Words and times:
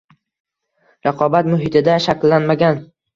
Raqobat 1.07 1.49
muhitida 1.51 1.99
shakllanmagan 2.07 2.81